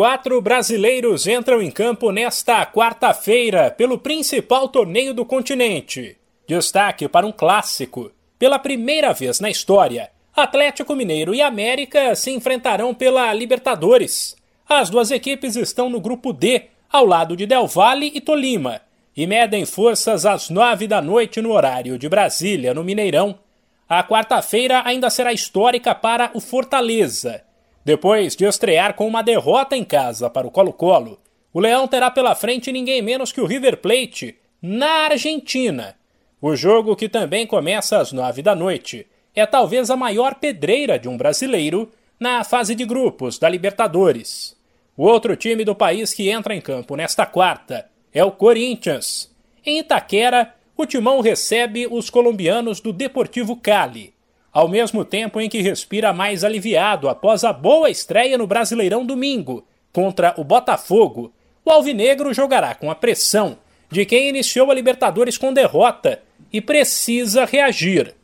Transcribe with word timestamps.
Quatro 0.00 0.40
brasileiros 0.40 1.26
entram 1.26 1.60
em 1.60 1.70
campo 1.70 2.10
nesta 2.10 2.64
quarta-feira 2.64 3.70
pelo 3.70 3.98
principal 3.98 4.66
torneio 4.66 5.12
do 5.12 5.26
continente. 5.26 6.16
Destaque 6.48 7.06
para 7.06 7.26
um 7.26 7.30
clássico. 7.30 8.10
Pela 8.38 8.58
primeira 8.58 9.12
vez 9.12 9.40
na 9.40 9.50
história, 9.50 10.10
Atlético 10.34 10.96
Mineiro 10.96 11.34
e 11.34 11.42
América 11.42 12.14
se 12.14 12.30
enfrentarão 12.30 12.94
pela 12.94 13.30
Libertadores. 13.34 14.34
As 14.66 14.88
duas 14.88 15.10
equipes 15.10 15.54
estão 15.54 15.90
no 15.90 16.00
grupo 16.00 16.32
D, 16.32 16.62
ao 16.90 17.04
lado 17.04 17.36
de 17.36 17.44
Del 17.44 17.66
Valle 17.66 18.10
e 18.14 18.22
Tolima, 18.22 18.80
e 19.14 19.26
medem 19.26 19.66
forças 19.66 20.24
às 20.24 20.48
nove 20.48 20.86
da 20.86 21.02
noite 21.02 21.42
no 21.42 21.52
horário 21.52 21.98
de 21.98 22.08
Brasília, 22.08 22.72
no 22.72 22.82
Mineirão. 22.82 23.38
A 23.86 24.02
quarta-feira 24.02 24.80
ainda 24.82 25.10
será 25.10 25.30
histórica 25.30 25.94
para 25.94 26.30
o 26.32 26.40
Fortaleza 26.40 27.44
depois 27.84 28.36
de 28.36 28.44
estrear 28.44 28.94
com 28.94 29.06
uma 29.06 29.22
derrota 29.22 29.76
em 29.76 29.84
casa 29.84 30.28
para 30.28 30.46
o 30.46 30.50
Colo-Colo, 30.50 31.18
o 31.52 31.60
Leão 31.60 31.88
terá 31.88 32.10
pela 32.10 32.34
frente 32.34 32.70
ninguém 32.70 33.02
menos 33.02 33.32
que 33.32 33.40
o 33.40 33.46
River 33.46 33.78
Plate, 33.78 34.36
na 34.60 35.06
Argentina. 35.06 35.96
O 36.40 36.54
jogo, 36.54 36.94
que 36.94 37.08
também 37.08 37.46
começa 37.46 37.98
às 37.98 38.12
nove 38.12 38.42
da 38.42 38.54
noite, 38.54 39.06
é 39.34 39.46
talvez 39.46 39.90
a 39.90 39.96
maior 39.96 40.34
pedreira 40.34 40.98
de 40.98 41.08
um 41.08 41.16
brasileiro 41.16 41.90
na 42.18 42.44
fase 42.44 42.74
de 42.74 42.84
grupos 42.84 43.38
da 43.38 43.48
Libertadores. 43.48 44.56
O 44.96 45.04
outro 45.04 45.34
time 45.34 45.64
do 45.64 45.74
país 45.74 46.12
que 46.12 46.28
entra 46.28 46.54
em 46.54 46.60
campo 46.60 46.94
nesta 46.94 47.24
quarta 47.24 47.86
é 48.12 48.22
o 48.22 48.30
Corinthians. 48.30 49.34
Em 49.64 49.78
Itaquera, 49.78 50.54
o 50.76 50.84
timão 50.84 51.20
recebe 51.20 51.86
os 51.86 52.10
colombianos 52.10 52.80
do 52.80 52.92
Deportivo 52.92 53.56
Cali 53.56 54.12
ao 54.52 54.68
mesmo 54.68 55.04
tempo 55.04 55.40
em 55.40 55.48
que 55.48 55.60
respira 55.60 56.12
mais 56.12 56.44
aliviado 56.44 57.08
após 57.08 57.44
a 57.44 57.52
boa 57.52 57.88
estreia 57.88 58.36
no 58.36 58.46
Brasileirão 58.46 59.04
domingo 59.04 59.64
contra 59.92 60.34
o 60.36 60.44
Botafogo. 60.44 61.32
O 61.64 61.70
Alvinegro 61.70 62.34
jogará 62.34 62.74
com 62.74 62.90
a 62.90 62.94
pressão 62.94 63.58
de 63.90 64.04
quem 64.04 64.28
iniciou 64.28 64.70
a 64.70 64.74
Libertadores 64.74 65.36
com 65.36 65.52
derrota 65.52 66.20
e 66.52 66.60
precisa 66.60 67.44
reagir. 67.44 68.14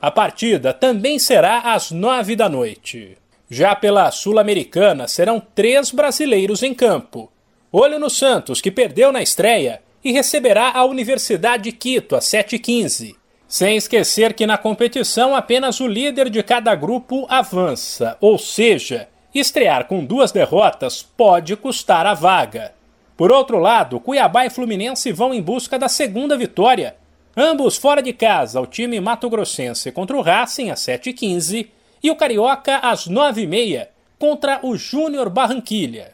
A 0.00 0.10
partida 0.10 0.72
também 0.72 1.18
será 1.18 1.74
às 1.74 1.90
nove 1.90 2.34
da 2.36 2.48
noite. 2.48 3.16
Já 3.50 3.74
pela 3.74 4.10
Sul-Americana 4.10 5.06
serão 5.06 5.40
três 5.54 5.90
brasileiros 5.90 6.62
em 6.62 6.72
campo. 6.74 7.30
Olho 7.70 7.98
no 7.98 8.08
Santos, 8.08 8.60
que 8.60 8.70
perdeu 8.70 9.12
na 9.12 9.22
estreia 9.22 9.82
e 10.02 10.12
receberá 10.12 10.70
a 10.74 10.84
Universidade 10.84 11.64
de 11.64 11.72
Quito 11.72 12.16
às 12.16 12.24
7h15. 12.24 13.16
Sem 13.46 13.76
esquecer 13.76 14.34
que 14.34 14.46
na 14.46 14.58
competição 14.58 15.36
apenas 15.36 15.80
o 15.80 15.86
líder 15.86 16.30
de 16.30 16.42
cada 16.42 16.74
grupo 16.74 17.26
avança, 17.28 18.16
ou 18.20 18.38
seja, 18.38 19.08
estrear 19.34 19.86
com 19.86 20.04
duas 20.04 20.32
derrotas 20.32 21.02
pode 21.02 21.56
custar 21.56 22.06
a 22.06 22.14
vaga. 22.14 22.72
Por 23.16 23.30
outro 23.30 23.58
lado, 23.58 24.00
Cuiabá 24.00 24.46
e 24.46 24.50
Fluminense 24.50 25.12
vão 25.12 25.32
em 25.32 25.40
busca 25.40 25.78
da 25.78 25.88
segunda 25.88 26.36
vitória, 26.36 26.96
ambos 27.36 27.76
fora 27.76 28.02
de 28.02 28.12
casa, 28.12 28.60
o 28.60 28.66
time 28.66 28.98
mato-grossense 29.00 29.92
contra 29.92 30.16
o 30.16 30.22
Racing 30.22 30.70
às 30.70 30.80
7h15 30.80 31.68
e 32.02 32.10
o 32.10 32.16
Carioca 32.16 32.78
às 32.78 33.08
9h30 33.08 33.88
contra 34.18 34.60
o 34.62 34.76
Júnior 34.76 35.28
Barranquilha. 35.30 36.12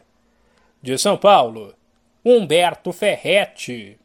De 0.83 0.97
São 0.99 1.17
Paulo, 1.17 1.75
Humberto 2.25 2.93
Ferretti. 2.93 3.99